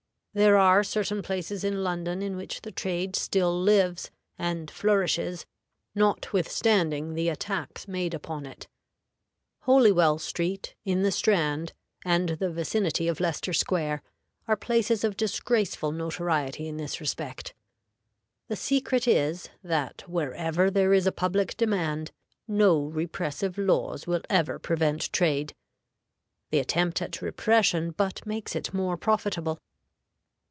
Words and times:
There 0.33 0.55
are 0.55 0.81
certain 0.81 1.21
places 1.21 1.65
in 1.65 1.83
London 1.83 2.21
in 2.21 2.37
which 2.37 2.61
the 2.61 2.71
trade 2.71 3.17
still 3.17 3.53
lives 3.61 4.09
and 4.39 4.71
flourishes, 4.71 5.45
notwithstanding 5.93 7.15
the 7.15 7.27
attacks 7.27 7.85
made 7.85 8.13
upon 8.13 8.45
it. 8.45 8.69
Holywell 9.63 10.19
Street, 10.19 10.73
in 10.85 11.01
the 11.03 11.11
Strand, 11.11 11.73
and 12.05 12.29
the 12.29 12.49
vicinity 12.49 13.09
of 13.09 13.19
Leicester 13.19 13.51
Square, 13.51 14.03
are 14.47 14.55
places 14.55 15.03
of 15.03 15.17
disgraceful 15.17 15.91
notoriety 15.91 16.65
in 16.65 16.77
this 16.77 17.01
respect. 17.01 17.53
The 18.47 18.55
secret 18.55 19.09
is, 19.09 19.49
that 19.61 20.07
wherever 20.07 20.71
there 20.71 20.93
is 20.93 21.05
a 21.05 21.11
public 21.11 21.57
demand, 21.57 22.13
no 22.47 22.85
repressive 22.85 23.57
laws 23.57 24.07
will 24.07 24.21
ever 24.29 24.59
prevent 24.59 25.11
trade. 25.11 25.53
The 26.51 26.59
attempt 26.59 27.01
at 27.01 27.21
repression 27.21 27.91
but 27.91 28.25
makes 28.25 28.55
it 28.55 28.73
more 28.73 28.95
profitable. 28.95 29.59